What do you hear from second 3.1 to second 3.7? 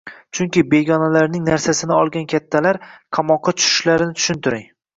qamoqqa